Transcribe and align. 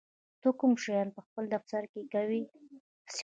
ته 0.41 0.49
کوم 0.59 0.73
شیان 0.83 1.07
په 1.15 1.21
خپل 1.27 1.43
دفتر 1.55 1.83
کې 1.91 2.01
کوې؟ 2.13 2.41